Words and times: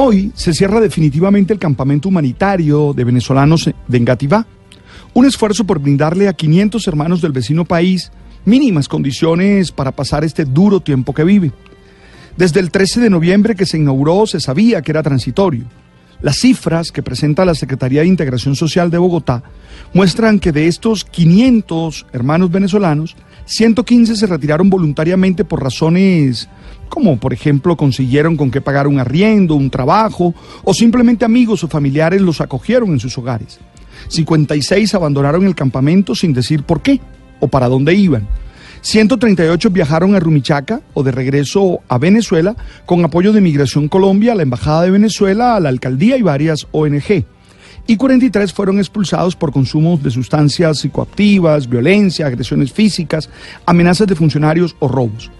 Hoy 0.00 0.30
se 0.36 0.54
cierra 0.54 0.80
definitivamente 0.80 1.52
el 1.52 1.58
campamento 1.58 2.08
humanitario 2.08 2.92
de 2.94 3.02
venezolanos 3.02 3.68
de 3.88 3.98
Engativá, 3.98 4.46
un 5.12 5.26
esfuerzo 5.26 5.64
por 5.64 5.80
brindarle 5.80 6.28
a 6.28 6.34
500 6.34 6.86
hermanos 6.86 7.20
del 7.20 7.32
vecino 7.32 7.64
país 7.64 8.12
mínimas 8.44 8.86
condiciones 8.86 9.72
para 9.72 9.90
pasar 9.90 10.22
este 10.22 10.44
duro 10.44 10.78
tiempo 10.78 11.12
que 11.12 11.24
vive. 11.24 11.50
Desde 12.36 12.60
el 12.60 12.70
13 12.70 13.00
de 13.00 13.10
noviembre 13.10 13.56
que 13.56 13.66
se 13.66 13.76
inauguró 13.76 14.24
se 14.28 14.38
sabía 14.38 14.82
que 14.82 14.92
era 14.92 15.02
transitorio. 15.02 15.64
Las 16.22 16.36
cifras 16.36 16.92
que 16.92 17.02
presenta 17.02 17.44
la 17.44 17.56
Secretaría 17.56 18.02
de 18.02 18.06
Integración 18.06 18.54
Social 18.54 18.92
de 18.92 18.98
Bogotá 18.98 19.42
muestran 19.94 20.38
que 20.38 20.52
de 20.52 20.68
estos 20.68 21.04
500 21.04 22.06
hermanos 22.12 22.52
venezolanos, 22.52 23.16
115 23.46 24.14
se 24.14 24.26
retiraron 24.28 24.70
voluntariamente 24.70 25.44
por 25.44 25.60
razones 25.60 26.48
como 26.88 27.18
por 27.18 27.32
ejemplo 27.32 27.76
consiguieron 27.76 28.36
con 28.36 28.50
qué 28.50 28.60
pagar 28.60 28.86
un 28.86 28.98
arriendo, 28.98 29.54
un 29.54 29.70
trabajo, 29.70 30.34
o 30.64 30.74
simplemente 30.74 31.24
amigos 31.24 31.64
o 31.64 31.68
familiares 31.68 32.20
los 32.20 32.40
acogieron 32.40 32.90
en 32.90 33.00
sus 33.00 33.16
hogares. 33.18 33.58
56 34.08 34.94
abandonaron 34.94 35.46
el 35.46 35.54
campamento 35.54 36.14
sin 36.14 36.32
decir 36.32 36.62
por 36.62 36.80
qué 36.80 37.00
o 37.40 37.48
para 37.48 37.68
dónde 37.68 37.94
iban. 37.94 38.26
138 38.80 39.70
viajaron 39.70 40.14
a 40.14 40.20
Rumichaca 40.20 40.80
o 40.94 41.02
de 41.02 41.12
regreso 41.12 41.80
a 41.88 41.98
Venezuela 41.98 42.56
con 42.86 43.04
apoyo 43.04 43.32
de 43.32 43.40
Migración 43.40 43.88
Colombia, 43.88 44.34
la 44.34 44.42
Embajada 44.42 44.82
de 44.82 44.90
Venezuela, 44.90 45.58
la 45.60 45.68
Alcaldía 45.68 46.16
y 46.16 46.22
varias 46.22 46.66
ONG. 46.70 47.24
Y 47.86 47.96
43 47.96 48.52
fueron 48.52 48.78
expulsados 48.78 49.34
por 49.34 49.50
consumos 49.50 50.02
de 50.02 50.10
sustancias 50.10 50.80
psicoactivas, 50.80 51.68
violencia, 51.68 52.26
agresiones 52.26 52.72
físicas, 52.72 53.30
amenazas 53.64 54.06
de 54.06 54.14
funcionarios 54.14 54.76
o 54.78 54.88
robos. 54.88 55.30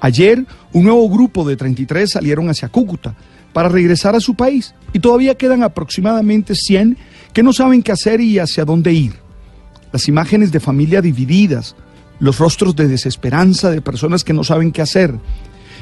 Ayer, 0.00 0.44
un 0.72 0.84
nuevo 0.84 1.08
grupo 1.08 1.46
de 1.48 1.56
33 1.56 2.10
salieron 2.10 2.48
hacia 2.48 2.68
Cúcuta 2.68 3.14
para 3.52 3.68
regresar 3.68 4.14
a 4.14 4.20
su 4.20 4.34
país 4.34 4.74
y 4.92 5.00
todavía 5.00 5.34
quedan 5.36 5.62
aproximadamente 5.62 6.54
100 6.54 6.96
que 7.32 7.42
no 7.42 7.52
saben 7.52 7.82
qué 7.82 7.92
hacer 7.92 8.20
y 8.20 8.38
hacia 8.38 8.64
dónde 8.64 8.92
ir. 8.92 9.14
Las 9.92 10.06
imágenes 10.08 10.52
de 10.52 10.60
familia 10.60 11.00
divididas, 11.00 11.74
los 12.20 12.38
rostros 12.38 12.76
de 12.76 12.88
desesperanza 12.88 13.70
de 13.70 13.82
personas 13.82 14.22
que 14.22 14.34
no 14.34 14.44
saben 14.44 14.70
qué 14.70 14.82
hacer, 14.82 15.18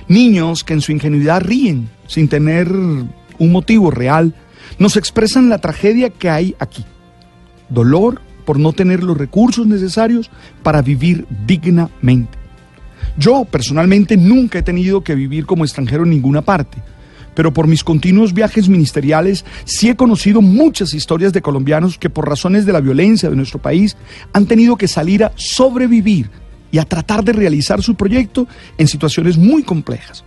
niños 0.09 0.64
que 0.64 0.75
en 0.75 0.81
su 0.81 0.92
ingenuidad 0.92 1.42
ríen 1.42 1.91
sin 2.06 2.28
tener 2.28 2.70
un 2.72 3.53
motivo 3.53 3.91
real, 3.91 4.34
nos 4.78 4.97
expresan 4.97 5.48
la 5.48 5.59
tragedia 5.59 6.11
que 6.11 6.31
hay 6.31 6.55
aquí. 6.59 6.84
Dolor 7.69 8.20
por 8.44 8.59
no 8.59 8.72
tener 8.72 9.03
los 9.03 9.19
recursos 9.19 9.67
necesarios 9.67 10.31
para 10.62 10.81
vivir 10.81 11.27
dignamente. 11.47 12.45
Yo 13.19 13.45
personalmente 13.45 14.17
nunca 14.17 14.59
he 14.59 14.62
tenido 14.62 15.03
que 15.03 15.14
vivir 15.14 15.47
como 15.47 15.64
extranjero 15.64 16.05
en 16.05 16.11
ninguna 16.11 16.42
parte, 16.42 16.78
pero 17.34 17.53
por 17.53 17.67
mis 17.67 17.83
continuos 17.83 18.34
viajes 18.34 18.69
ministeriales 18.69 19.44
sí 19.65 19.88
he 19.88 19.97
conocido 19.97 20.43
muchas 20.43 20.94
historias 20.94 21.32
de 21.32 21.43
colombianos 21.43 21.99
que 21.99 22.10
por 22.10 22.28
razones 22.28 22.66
de 22.66 22.72
la 22.72 22.81
violencia 22.81 23.31
de 23.31 23.37
nuestro 23.37 23.60
país 23.60 23.97
han 24.32 24.47
tenido 24.47 24.76
que 24.76 24.88
salir 24.88 25.25
a 25.25 25.32
sobrevivir 25.37 26.31
y 26.71 26.78
a 26.78 26.84
tratar 26.84 27.25
de 27.25 27.32
realizar 27.32 27.82
su 27.82 27.94
proyecto 27.94 28.47
en 28.76 28.88
situaciones 28.88 29.38
muy 29.38 29.62
complejas. 29.62 30.25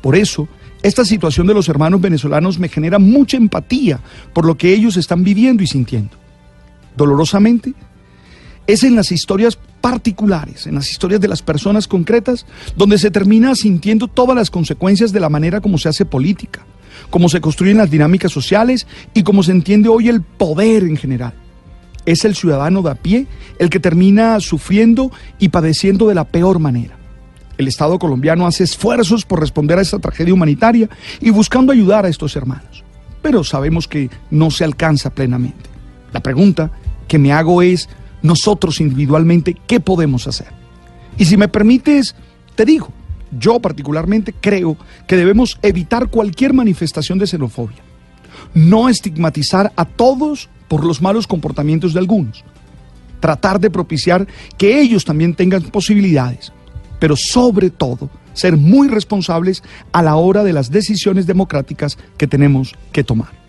Por 0.00 0.16
eso, 0.16 0.48
esta 0.82 1.04
situación 1.04 1.46
de 1.46 1.54
los 1.54 1.68
hermanos 1.68 2.00
venezolanos 2.00 2.58
me 2.58 2.68
genera 2.68 2.98
mucha 2.98 3.36
empatía 3.36 4.00
por 4.32 4.46
lo 4.46 4.56
que 4.56 4.72
ellos 4.72 4.96
están 4.96 5.24
viviendo 5.24 5.62
y 5.62 5.66
sintiendo. 5.66 6.16
Dolorosamente, 6.96 7.74
es 8.66 8.82
en 8.82 8.96
las 8.96 9.12
historias 9.12 9.58
particulares, 9.80 10.66
en 10.66 10.74
las 10.74 10.90
historias 10.90 11.20
de 11.20 11.28
las 11.28 11.42
personas 11.42 11.88
concretas, 11.88 12.46
donde 12.76 12.98
se 12.98 13.10
termina 13.10 13.54
sintiendo 13.54 14.08
todas 14.08 14.36
las 14.36 14.50
consecuencias 14.50 15.12
de 15.12 15.20
la 15.20 15.28
manera 15.28 15.60
como 15.60 15.78
se 15.78 15.88
hace 15.88 16.04
política, 16.04 16.64
cómo 17.08 17.28
se 17.28 17.40
construyen 17.40 17.78
las 17.78 17.90
dinámicas 17.90 18.32
sociales 18.32 18.86
y 19.14 19.22
cómo 19.22 19.42
se 19.42 19.52
entiende 19.52 19.88
hoy 19.88 20.08
el 20.08 20.22
poder 20.22 20.84
en 20.84 20.96
general. 20.96 21.34
Es 22.06 22.24
el 22.24 22.34
ciudadano 22.34 22.82
de 22.82 22.90
a 22.90 22.94
pie 22.94 23.26
el 23.58 23.70
que 23.70 23.80
termina 23.80 24.40
sufriendo 24.40 25.10
y 25.38 25.50
padeciendo 25.50 26.08
de 26.08 26.14
la 26.14 26.24
peor 26.24 26.58
manera. 26.58 26.96
El 27.58 27.68
Estado 27.68 27.98
colombiano 27.98 28.46
hace 28.46 28.64
esfuerzos 28.64 29.26
por 29.26 29.40
responder 29.40 29.78
a 29.78 29.82
esta 29.82 29.98
tragedia 29.98 30.32
humanitaria 30.32 30.88
y 31.20 31.28
buscando 31.30 31.72
ayudar 31.72 32.06
a 32.06 32.08
estos 32.08 32.34
hermanos, 32.36 32.84
pero 33.20 33.44
sabemos 33.44 33.86
que 33.86 34.08
no 34.30 34.50
se 34.50 34.64
alcanza 34.64 35.10
plenamente. 35.10 35.68
La 36.12 36.20
pregunta 36.20 36.70
que 37.06 37.18
me 37.18 37.32
hago 37.32 37.60
es, 37.60 37.88
nosotros 38.22 38.80
individualmente 38.80 39.56
qué 39.66 39.80
podemos 39.80 40.26
hacer. 40.26 40.48
Y 41.18 41.24
si 41.24 41.36
me 41.36 41.48
permites, 41.48 42.14
te 42.54 42.64
digo, 42.64 42.92
yo 43.38 43.60
particularmente 43.60 44.34
creo 44.38 44.76
que 45.06 45.16
debemos 45.16 45.58
evitar 45.62 46.08
cualquier 46.08 46.52
manifestación 46.52 47.18
de 47.18 47.26
xenofobia, 47.26 47.82
no 48.54 48.88
estigmatizar 48.88 49.72
a 49.76 49.84
todos 49.84 50.48
por 50.68 50.84
los 50.84 51.02
malos 51.02 51.26
comportamientos 51.26 51.92
de 51.92 52.00
algunos, 52.00 52.44
tratar 53.20 53.60
de 53.60 53.70
propiciar 53.70 54.26
que 54.56 54.80
ellos 54.80 55.04
también 55.04 55.34
tengan 55.34 55.62
posibilidades, 55.64 56.52
pero 56.98 57.16
sobre 57.16 57.70
todo 57.70 58.10
ser 58.32 58.56
muy 58.56 58.88
responsables 58.88 59.62
a 59.92 60.02
la 60.02 60.16
hora 60.16 60.44
de 60.44 60.52
las 60.52 60.70
decisiones 60.70 61.26
democráticas 61.26 61.98
que 62.16 62.26
tenemos 62.26 62.74
que 62.92 63.04
tomar. 63.04 63.39